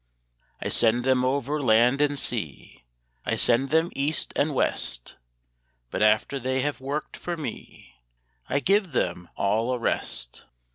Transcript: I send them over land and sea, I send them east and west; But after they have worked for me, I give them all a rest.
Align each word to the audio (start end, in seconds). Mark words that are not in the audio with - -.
I 0.59 0.69
send 0.69 1.03
them 1.05 1.23
over 1.23 1.61
land 1.61 2.01
and 2.01 2.17
sea, 2.17 2.85
I 3.23 3.35
send 3.35 3.69
them 3.69 3.91
east 3.95 4.33
and 4.35 4.55
west; 4.55 5.15
But 5.91 6.01
after 6.01 6.39
they 6.39 6.61
have 6.61 6.81
worked 6.81 7.15
for 7.15 7.37
me, 7.37 7.97
I 8.49 8.61
give 8.61 8.93
them 8.93 9.29
all 9.35 9.71
a 9.71 9.77
rest. 9.77 10.45